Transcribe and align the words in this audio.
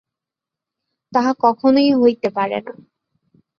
তাহা 1.13 1.31
কখনই 1.41 1.89
হইতে 1.93 2.27
পারে 2.29 2.57
না। 2.65 2.73